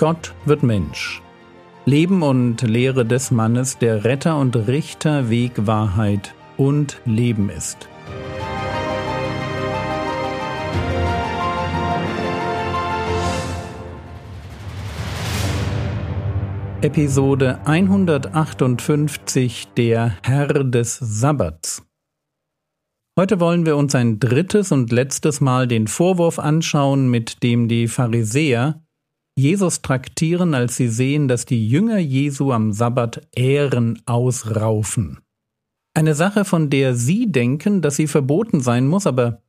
[0.00, 1.20] Gott wird Mensch.
[1.84, 7.86] Leben und Lehre des Mannes, der Retter und Richter, Weg, Wahrheit und Leben ist.
[16.80, 21.86] Episode 158 Der Herr des Sabbats
[23.18, 27.86] Heute wollen wir uns ein drittes und letztes Mal den Vorwurf anschauen, mit dem die
[27.86, 28.80] Pharisäer
[29.36, 35.18] Jesus traktieren, als sie sehen, dass die Jünger Jesu am Sabbat Ehren ausraufen.
[35.94, 39.42] Eine Sache, von der sie denken, dass sie verboten sein muss, aber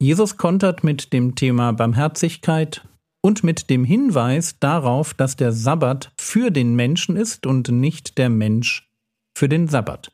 [0.00, 2.86] Jesus kontert mit dem Thema Barmherzigkeit
[3.22, 8.30] und mit dem Hinweis darauf, dass der Sabbat für den Menschen ist und nicht der
[8.30, 8.90] Mensch
[9.36, 10.12] für den Sabbat.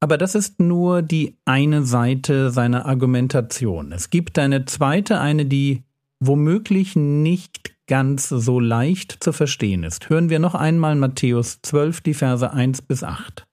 [0.00, 3.92] Aber das ist nur die eine Seite seiner Argumentation.
[3.92, 5.82] Es gibt eine zweite, eine, die
[6.20, 10.08] womöglich nicht ganz so leicht zu verstehen ist.
[10.08, 13.46] Hören wir noch einmal Matthäus 12, die Verse 1 bis 8.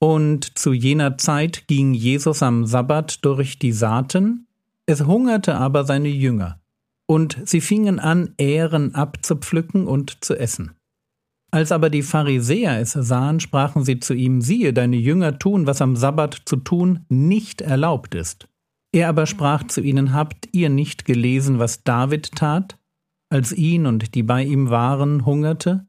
[0.00, 4.46] Und zu jener Zeit ging Jesus am Sabbat durch die Saaten,
[4.86, 6.60] es hungerte aber seine Jünger,
[7.06, 10.72] und sie fingen an, Ähren abzupflücken und zu essen.
[11.50, 15.80] Als aber die Pharisäer es sahen, sprachen sie zu ihm, siehe, deine Jünger tun, was
[15.80, 18.48] am Sabbat zu tun nicht erlaubt ist.
[18.92, 22.77] Er aber sprach zu ihnen, habt ihr nicht gelesen, was David tat,
[23.30, 25.86] als ihn und die bei ihm waren hungerte?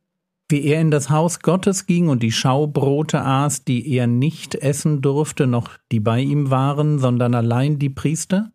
[0.50, 5.02] Wie er in das Haus Gottes ging und die Schaubrote aß, die er nicht essen
[5.02, 8.52] durfte, noch die bei ihm waren, sondern allein die Priester?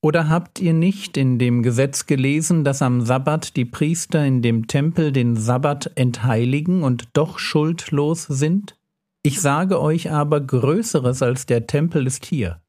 [0.00, 4.66] Oder habt ihr nicht in dem Gesetz gelesen, dass am Sabbat die Priester in dem
[4.66, 8.76] Tempel den Sabbat entheiligen und doch schuldlos sind?
[9.22, 12.60] Ich sage euch aber, Größeres als der Tempel ist hier.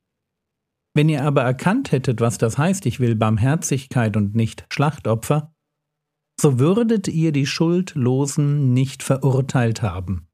[0.95, 5.53] Wenn ihr aber erkannt hättet, was das heißt, ich will Barmherzigkeit und nicht Schlachtopfer,
[6.39, 10.27] so würdet ihr die Schuldlosen nicht verurteilt haben.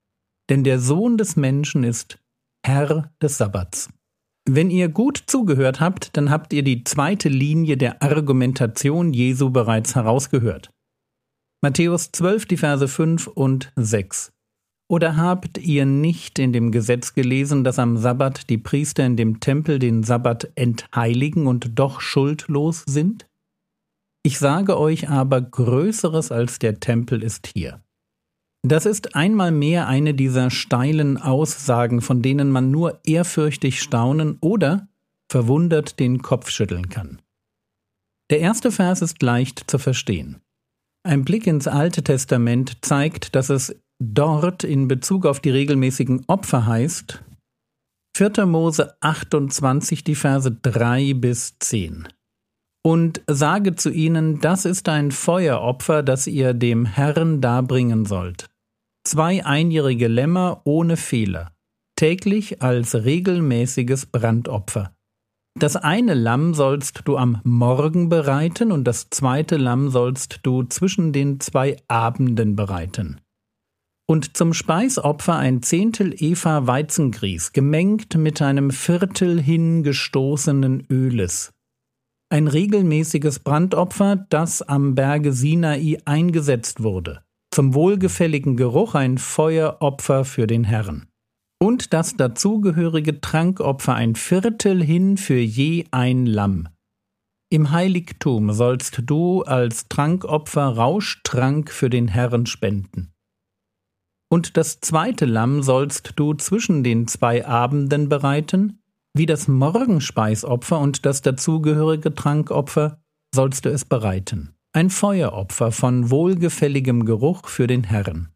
[0.50, 2.20] Denn der Sohn des Menschen ist
[2.66, 3.90] Herr des Sabbats.
[4.48, 9.96] Wenn ihr gut zugehört habt, dann habt ihr die zweite Linie der Argumentation Jesu bereits
[9.96, 10.72] herausgehört.
[11.64, 14.32] Matthäus 12, die Verse 5 und 6.
[14.92, 19.40] Oder habt ihr nicht in dem Gesetz gelesen, dass am Sabbat die Priester in dem
[19.40, 23.26] Tempel den Sabbat entheiligen und doch schuldlos sind?
[24.22, 27.82] Ich sage euch aber, Größeres als der Tempel ist hier.
[28.64, 34.90] Das ist einmal mehr eine dieser steilen Aussagen, von denen man nur ehrfürchtig staunen oder
[35.32, 37.22] verwundert den Kopf schütteln kann.
[38.30, 40.42] Der erste Vers ist leicht zu verstehen.
[41.04, 46.66] Ein Blick ins Alte Testament zeigt, dass es dort in Bezug auf die regelmäßigen Opfer
[46.66, 47.24] heißt,
[48.18, 48.46] 4.
[48.46, 52.08] Mose 28, die Verse 3 bis 10.
[52.84, 58.52] Und sage zu ihnen, das ist ein Feueropfer, das ihr dem Herrn darbringen sollt
[59.04, 61.52] zwei einjährige Lämmer ohne Fehler,
[61.96, 64.94] täglich als regelmäßiges Brandopfer.
[65.60, 71.12] Das eine Lamm sollst du am Morgen bereiten und das zweite Lamm sollst du zwischen
[71.12, 73.20] den zwei Abenden bereiten.
[74.12, 81.54] Und zum Speisopfer ein Zehntel Eva Weizengrieß, gemengt mit einem Viertel hingestoßenen Öles.
[82.30, 87.24] Ein regelmäßiges Brandopfer, das am Berge Sinai eingesetzt wurde
[87.54, 91.08] zum wohlgefälligen Geruch ein Feueropfer für den Herrn.
[91.60, 96.70] Und das dazugehörige Trankopfer ein Viertel hin für je ein Lamm.
[97.50, 103.11] Im Heiligtum sollst du als Trankopfer Rauschtrank für den Herrn spenden.
[104.32, 108.80] Und das zweite Lamm sollst du zwischen den zwei Abenden bereiten,
[109.14, 113.02] wie das Morgenspeißopfer und das dazugehörige Trankopfer
[113.36, 118.30] sollst du es bereiten ein Feueropfer von wohlgefälligem Geruch für den Herrn.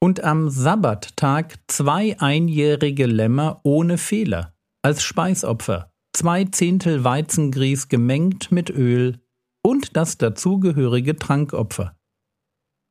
[0.00, 8.70] Und am Sabbattag zwei einjährige Lämmer ohne Fehler, als Speisopfer, zwei Zehntel Weizengrieß gemengt mit
[8.70, 9.20] Öl
[9.62, 11.96] und das dazugehörige Trankopfer.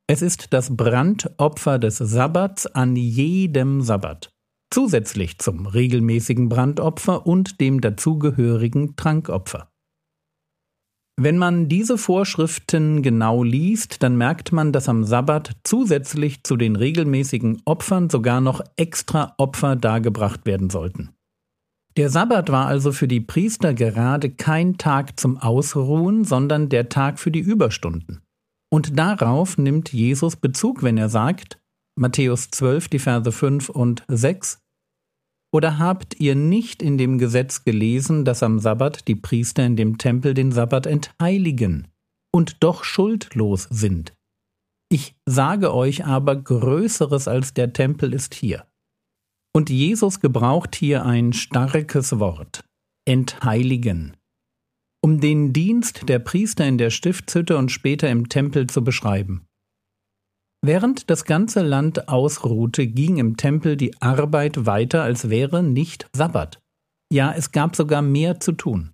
[0.06, 4.34] Es ist das Brandopfer des Sabbats an jedem Sabbat,
[4.70, 9.70] zusätzlich zum regelmäßigen Brandopfer und dem dazugehörigen Trankopfer.
[11.16, 16.76] Wenn man diese Vorschriften genau liest, dann merkt man, dass am Sabbat zusätzlich zu den
[16.76, 21.12] regelmäßigen Opfern sogar noch extra Opfer dargebracht werden sollten.
[21.96, 27.20] Der Sabbat war also für die Priester gerade kein Tag zum Ausruhen, sondern der Tag
[27.20, 28.23] für die Überstunden.
[28.74, 31.60] Und darauf nimmt Jesus Bezug, wenn er sagt,
[31.96, 34.64] Matthäus 12, die Verse 5 und 6,
[35.54, 40.00] oder habt ihr nicht in dem Gesetz gelesen, dass am Sabbat die Priester in dem
[40.00, 41.88] Tempel den Sabbat entheiligen
[42.34, 44.16] und doch schuldlos sind?
[44.90, 48.66] Ich sage euch aber, Größeres als der Tempel ist hier.
[49.56, 52.66] Und Jesus gebraucht hier ein starkes Wort,
[53.06, 54.18] entheiligen,
[55.04, 59.46] um den Dienst der Priester in der Stiftshütte und später im Tempel zu beschreiben.
[60.66, 66.62] Während das ganze Land ausruhte, ging im Tempel die Arbeit weiter, als wäre nicht Sabbat.
[67.12, 68.94] Ja, es gab sogar mehr zu tun.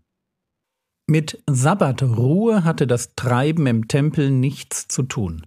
[1.07, 5.45] Mit Sabbatruhe hatte das Treiben im Tempel nichts zu tun.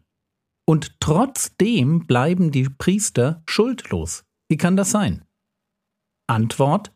[0.65, 4.25] Und trotzdem bleiben die Priester schuldlos.
[4.49, 5.25] Wie kann das sein?
[6.29, 6.93] Antwort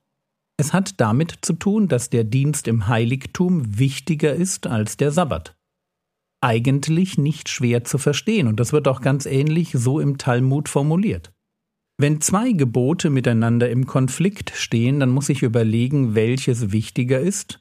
[0.58, 5.56] Es hat damit zu tun, dass der Dienst im Heiligtum wichtiger ist als der Sabbat
[6.40, 11.32] eigentlich nicht schwer zu verstehen und das wird auch ganz ähnlich so im Talmud formuliert.
[11.98, 17.60] Wenn zwei Gebote miteinander im Konflikt stehen, dann muss ich überlegen, welches wichtiger ist,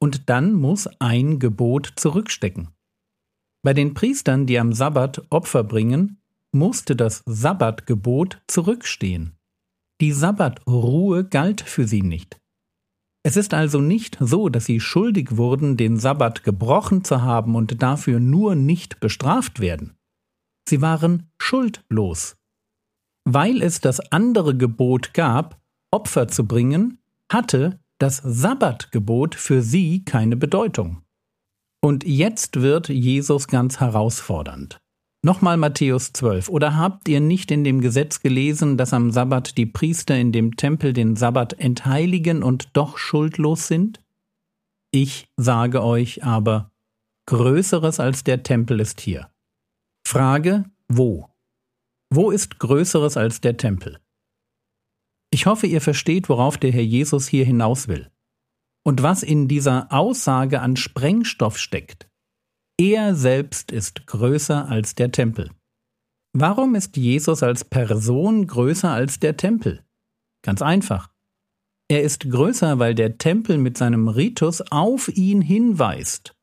[0.00, 2.70] und dann muss ein Gebot zurückstecken.
[3.62, 6.20] Bei den Priestern, die am Sabbat Opfer bringen,
[6.50, 9.36] musste das Sabbatgebot zurückstehen.
[10.04, 12.38] Die Sabbatruhe galt für sie nicht.
[13.22, 17.82] Es ist also nicht so, dass sie schuldig wurden, den Sabbat gebrochen zu haben und
[17.82, 19.96] dafür nur nicht bestraft werden.
[20.68, 22.36] Sie waren schuldlos.
[23.24, 25.58] Weil es das andere Gebot gab,
[25.90, 26.98] Opfer zu bringen,
[27.32, 31.00] hatte das Sabbatgebot für sie keine Bedeutung.
[31.82, 34.82] Und jetzt wird Jesus ganz herausfordernd.
[35.24, 36.50] Nochmal Matthäus 12.
[36.50, 40.56] Oder habt ihr nicht in dem Gesetz gelesen, dass am Sabbat die Priester in dem
[40.56, 44.02] Tempel den Sabbat entheiligen und doch schuldlos sind?
[44.90, 46.72] Ich sage euch aber,
[47.24, 49.30] Größeres als der Tempel ist hier.
[50.06, 51.30] Frage, wo?
[52.10, 54.00] Wo ist Größeres als der Tempel?
[55.30, 58.10] Ich hoffe, ihr versteht, worauf der Herr Jesus hier hinaus will.
[58.82, 62.10] Und was in dieser Aussage an Sprengstoff steckt.
[62.78, 65.50] Er selbst ist größer als der Tempel.
[66.32, 69.84] Warum ist Jesus als Person größer als der Tempel?
[70.42, 71.12] Ganz einfach.
[71.88, 76.34] Er ist größer, weil der Tempel mit seinem Ritus auf ihn hinweist.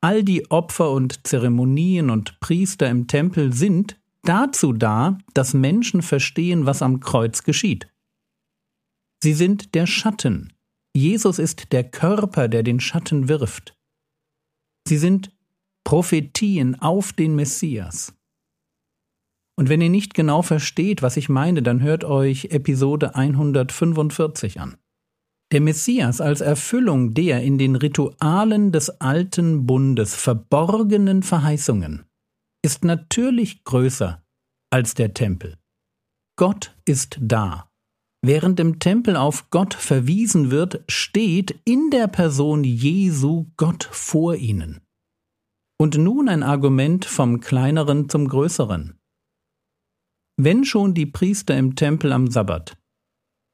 [0.00, 6.66] All die Opfer und Zeremonien und Priester im Tempel sind dazu da, dass Menschen verstehen,
[6.66, 7.88] was am Kreuz geschieht.
[9.20, 10.52] Sie sind der Schatten.
[10.94, 13.76] Jesus ist der Körper, der den Schatten wirft.
[14.86, 15.35] Sie sind
[15.86, 18.12] Prophetien auf den Messias.
[19.56, 24.78] Und wenn ihr nicht genau versteht, was ich meine, dann hört euch Episode 145 an.
[25.52, 32.04] Der Messias als Erfüllung der in den Ritualen des alten Bundes verborgenen Verheißungen
[32.64, 34.24] ist natürlich größer
[34.70, 35.56] als der Tempel.
[36.36, 37.70] Gott ist da.
[38.24, 44.80] Während im Tempel auf Gott verwiesen wird, steht in der Person Jesu Gott vor ihnen.
[45.78, 48.98] Und nun ein Argument vom kleineren zum größeren.
[50.38, 52.76] Wenn schon die Priester im Tempel am Sabbat,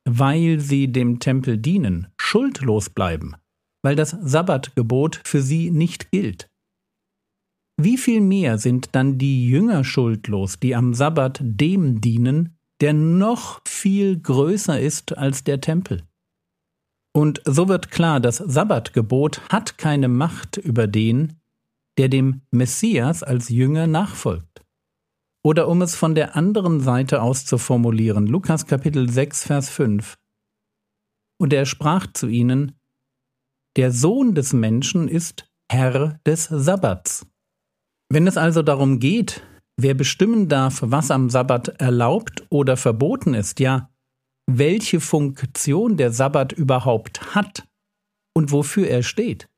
[0.05, 3.35] weil sie dem Tempel dienen, schuldlos bleiben,
[3.83, 6.49] weil das Sabbatgebot für sie nicht gilt,
[7.81, 13.61] wie viel mehr sind dann die Jünger schuldlos, die am Sabbat dem dienen, der noch
[13.67, 16.03] viel größer ist als der Tempel?
[17.15, 21.41] Und so wird klar, das Sabbatgebot hat keine Macht über den,
[22.03, 24.65] der dem Messias als Jünger nachfolgt.
[25.45, 30.19] Oder um es von der anderen Seite aus zu formulieren, Lukas Kapitel 6, Vers 5.
[31.39, 32.77] Und er sprach zu ihnen,
[33.77, 37.25] Der Sohn des Menschen ist Herr des Sabbats.
[38.09, 43.61] Wenn es also darum geht, wer bestimmen darf, was am Sabbat erlaubt oder verboten ist,
[43.61, 43.93] ja,
[44.51, 47.65] welche Funktion der Sabbat überhaupt hat
[48.35, 49.49] und wofür er steht,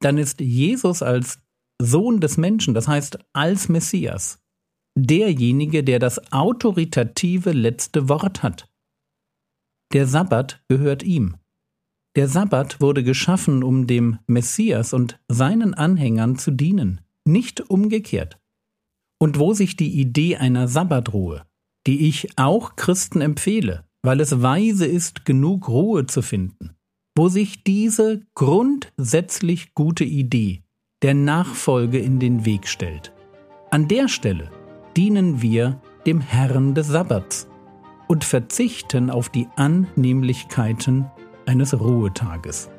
[0.00, 1.40] dann ist Jesus als
[1.80, 4.40] Sohn des Menschen, das heißt als Messias,
[4.96, 8.68] derjenige, der das autoritative letzte Wort hat.
[9.92, 11.36] Der Sabbat gehört ihm.
[12.16, 18.38] Der Sabbat wurde geschaffen, um dem Messias und seinen Anhängern zu dienen, nicht umgekehrt.
[19.20, 21.44] Und wo sich die Idee einer Sabbatruhe,
[21.86, 26.76] die ich auch Christen empfehle, weil es weise ist, genug Ruhe zu finden,
[27.16, 30.62] wo sich diese grundsätzlich gute Idee
[31.02, 33.12] der Nachfolge in den Weg stellt.
[33.70, 34.50] An der Stelle
[34.96, 37.48] dienen wir dem Herrn des Sabbats
[38.08, 41.06] und verzichten auf die Annehmlichkeiten
[41.46, 42.70] eines Ruhetages.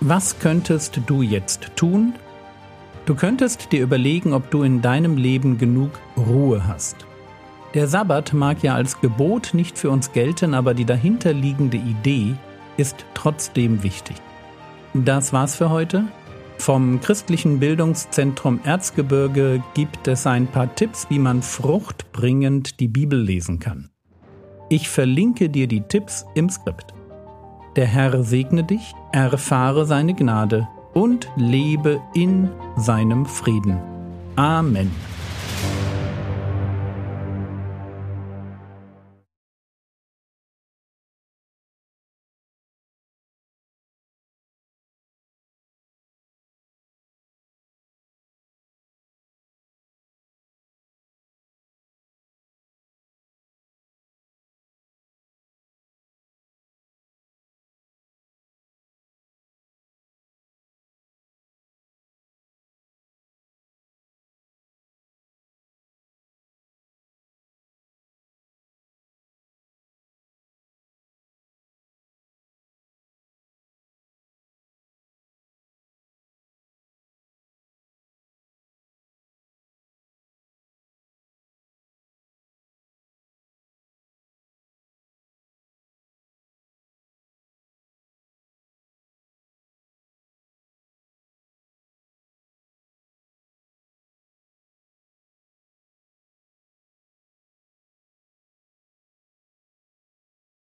[0.00, 2.14] Was könntest du jetzt tun,
[3.08, 7.07] Du könntest dir überlegen, ob du in deinem Leben genug Ruhe hast.
[7.74, 12.34] Der Sabbat mag ja als Gebot nicht für uns gelten, aber die dahinterliegende Idee
[12.78, 14.16] ist trotzdem wichtig.
[14.94, 16.04] Das war's für heute.
[16.56, 23.60] Vom christlichen Bildungszentrum Erzgebirge gibt es ein paar Tipps, wie man fruchtbringend die Bibel lesen
[23.60, 23.90] kann.
[24.70, 26.94] Ich verlinke dir die Tipps im Skript.
[27.76, 33.78] Der Herr segne dich, erfahre seine Gnade und lebe in seinem Frieden.
[34.36, 34.90] Amen.